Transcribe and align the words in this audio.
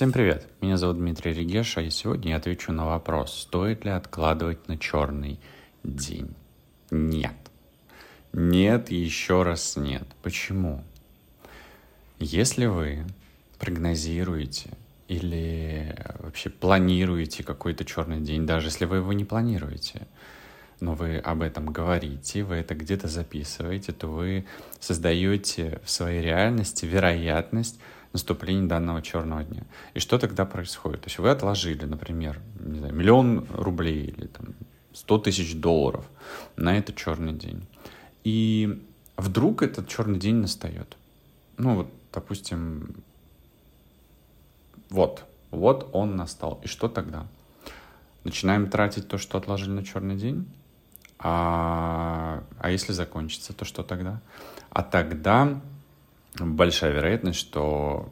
Всем 0.00 0.12
привет! 0.12 0.48
Меня 0.62 0.78
зовут 0.78 0.96
Дмитрий 0.96 1.34
Регеша, 1.34 1.82
и 1.82 1.90
сегодня 1.90 2.30
я 2.30 2.38
отвечу 2.38 2.72
на 2.72 2.86
вопрос, 2.86 3.38
стоит 3.38 3.84
ли 3.84 3.90
откладывать 3.90 4.66
на 4.66 4.78
черный 4.78 5.38
день. 5.84 6.34
Нет. 6.90 7.34
Нет 8.32 8.90
еще 8.90 9.42
раз 9.42 9.76
нет. 9.76 10.04
Почему? 10.22 10.82
Если 12.18 12.64
вы 12.64 13.04
прогнозируете 13.58 14.70
или 15.06 15.94
вообще 16.18 16.48
планируете 16.48 17.44
какой-то 17.44 17.84
черный 17.84 18.22
день, 18.22 18.46
даже 18.46 18.68
если 18.68 18.86
вы 18.86 18.96
его 18.96 19.12
не 19.12 19.26
планируете, 19.26 20.06
но 20.80 20.94
вы 20.94 21.18
об 21.18 21.42
этом 21.42 21.66
говорите, 21.66 22.42
вы 22.42 22.56
это 22.56 22.74
где-то 22.74 23.08
записываете, 23.08 23.92
то 23.92 24.08
вы 24.08 24.46
создаете 24.78 25.80
в 25.84 25.90
своей 25.90 26.22
реальности 26.22 26.86
вероятность 26.86 27.78
наступления 28.12 28.68
данного 28.68 29.02
черного 29.02 29.44
дня. 29.44 29.62
И 29.94 30.00
что 30.00 30.18
тогда 30.18 30.44
происходит? 30.44 31.02
То 31.02 31.08
есть 31.08 31.18
вы 31.18 31.30
отложили, 31.30 31.84
например, 31.84 32.40
не 32.58 32.78
знаю, 32.78 32.94
миллион 32.94 33.46
рублей 33.50 34.06
или 34.06 34.26
там 34.26 34.54
100 34.92 35.18
тысяч 35.18 35.54
долларов 35.54 36.04
на 36.56 36.76
этот 36.76 36.96
черный 36.96 37.32
день. 37.32 37.66
И 38.24 38.82
вдруг 39.16 39.62
этот 39.62 39.88
черный 39.88 40.18
день 40.18 40.36
настает. 40.36 40.96
Ну 41.56 41.76
вот, 41.76 41.90
допустим, 42.12 42.96
вот, 44.88 45.24
вот 45.50 45.88
он 45.92 46.16
настал. 46.16 46.60
И 46.64 46.66
что 46.66 46.88
тогда? 46.88 47.26
Начинаем 48.24 48.68
тратить 48.68 49.08
то, 49.08 49.18
что 49.18 49.38
отложили 49.38 49.70
на 49.70 49.84
черный 49.84 50.16
день? 50.16 50.46
А, 51.22 52.42
а 52.58 52.70
если 52.70 52.92
закончится, 52.92 53.52
то 53.52 53.64
что 53.64 53.82
тогда? 53.82 54.20
А 54.70 54.82
тогда 54.82 55.60
большая 56.38 56.92
вероятность, 56.92 57.38
что 57.38 58.10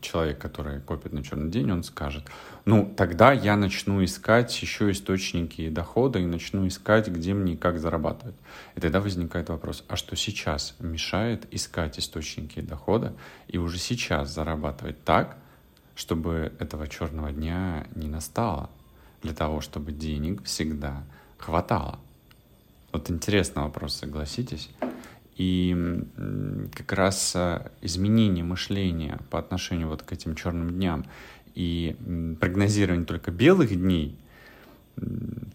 человек, 0.00 0.38
который 0.38 0.80
копит 0.80 1.12
на 1.12 1.22
черный 1.22 1.50
день, 1.50 1.70
он 1.70 1.82
скажет, 1.82 2.24
ну, 2.64 2.92
тогда 2.96 3.32
я 3.32 3.56
начну 3.56 4.02
искать 4.04 4.62
еще 4.62 4.90
источники 4.90 5.68
дохода 5.68 6.18
и 6.18 6.24
начну 6.24 6.66
искать, 6.66 7.08
где 7.08 7.34
мне 7.34 7.54
и 7.54 7.56
как 7.56 7.78
зарабатывать. 7.78 8.36
И 8.74 8.80
тогда 8.80 9.00
возникает 9.00 9.48
вопрос, 9.48 9.84
а 9.88 9.96
что 9.96 10.16
сейчас 10.16 10.76
мешает 10.78 11.46
искать 11.52 11.98
источники 11.98 12.60
дохода 12.60 13.14
и 13.48 13.58
уже 13.58 13.78
сейчас 13.78 14.32
зарабатывать 14.32 15.04
так, 15.04 15.36
чтобы 15.94 16.52
этого 16.58 16.88
черного 16.88 17.32
дня 17.32 17.86
не 17.94 18.08
настало, 18.08 18.70
для 19.22 19.34
того, 19.34 19.60
чтобы 19.60 19.92
денег 19.92 20.44
всегда 20.44 21.04
хватало? 21.38 21.98
Вот 22.96 23.10
интересный 23.10 23.62
вопрос, 23.62 23.96
согласитесь. 23.96 24.70
И 25.36 26.00
как 26.74 26.92
раз 26.94 27.36
а, 27.36 27.70
изменение 27.82 28.42
мышления 28.42 29.18
по 29.28 29.38
отношению 29.38 29.88
вот 29.88 30.02
к 30.02 30.12
этим 30.12 30.34
черным 30.34 30.70
дням 30.70 31.04
и 31.54 31.94
прогнозирование 32.40 33.04
только 33.04 33.30
белых 33.30 33.76
дней 33.76 34.18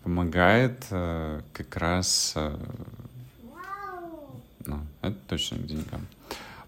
помогает 0.04 0.86
а, 0.92 1.42
как 1.52 1.76
раз, 1.78 2.34
а, 2.36 2.60
ну, 4.64 4.82
это 5.02 5.18
точно 5.28 5.58
к 5.58 5.66
деньгам, 5.66 6.06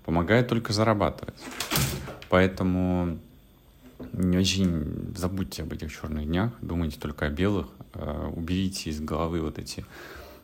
помогает 0.05 0.47
только 0.47 0.73
зарабатывать. 0.73 1.35
Поэтому 2.29 3.19
не 4.11 4.39
очень 4.39 5.13
забудьте 5.15 5.61
об 5.61 5.73
этих 5.73 5.93
черных 5.93 6.25
днях, 6.25 6.51
думайте 6.61 6.99
только 6.99 7.27
о 7.27 7.29
белых, 7.29 7.67
уберите 8.35 8.89
из 8.89 8.99
головы 9.01 9.39
вот 9.39 9.59
эти 9.59 9.85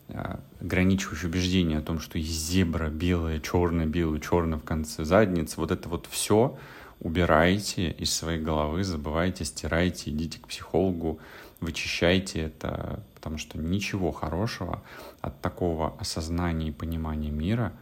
а, 0.10 0.40
ограничивающее 0.60 1.30
убеждение 1.30 1.78
о 1.78 1.82
том, 1.82 2.00
что 2.00 2.18
есть 2.18 2.50
зебра 2.50 2.90
белая, 2.90 3.40
черная, 3.40 3.86
белая, 3.86 4.20
черная 4.20 4.58
в 4.58 4.64
конце 4.64 5.06
задницы, 5.06 5.56
вот 5.58 5.72
это 5.72 5.88
вот 5.88 6.08
все 6.10 6.58
убирайте 7.00 7.92
из 7.92 8.14
своей 8.14 8.42
головы, 8.42 8.84
забывайте, 8.84 9.46
стирайте, 9.46 10.10
идите 10.10 10.40
к 10.40 10.48
психологу, 10.48 11.20
вычищайте 11.62 12.42
это, 12.42 13.04
потому 13.16 13.38
что 13.38 13.58
ничего 13.58 14.12
хорошего 14.12 14.82
от 15.22 15.40
такого 15.42 15.98
осознания 16.00 16.70
и 16.70 16.74
понимания 16.74 17.32
мира 17.32 17.74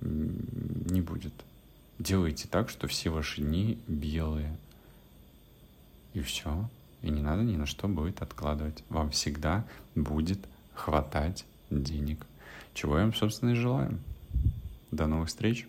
не 0.00 1.00
будет. 1.00 1.32
Делайте 1.98 2.48
так, 2.48 2.68
что 2.68 2.88
все 2.88 3.10
ваши 3.10 3.40
дни 3.40 3.78
белые. 3.86 4.56
И 6.12 6.20
все. 6.20 6.68
И 7.02 7.10
не 7.10 7.22
надо 7.22 7.42
ни 7.42 7.56
на 7.56 7.66
что 7.66 7.86
будет 7.88 8.22
откладывать. 8.22 8.82
Вам 8.88 9.10
всегда 9.10 9.64
будет 9.94 10.38
хватать 10.74 11.44
денег. 11.82 12.26
Чего 12.72 12.94
вам, 12.94 13.14
собственно, 13.14 13.50
и 13.50 13.54
желаю. 13.54 13.98
До 14.90 15.06
новых 15.06 15.28
встреч! 15.28 15.66